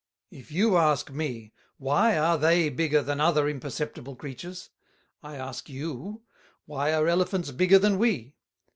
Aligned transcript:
If 0.31 0.51
you 0.51 0.77
ask 0.77 1.11
me, 1.11 1.53
why 1.77 2.17
are 2.17 2.35
they 2.35 2.69
bigger 2.69 3.03
than 3.03 3.19
other 3.21 3.47
imperceptible 3.47 4.15
Creatures? 4.15 4.71
I 5.21 5.35
ask 5.35 5.69
you, 5.69 6.23
why 6.65 6.91
are 6.95 7.07
Elephants 7.07 7.51
bigger 7.51 7.77
than 7.77 7.99
we? 7.99 8.33